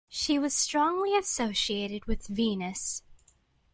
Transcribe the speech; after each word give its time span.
She 0.09 0.39
was 0.39 0.55
strongly 0.55 1.15
associated 1.15 2.05
with 2.05 2.25
Venus. 2.25 3.03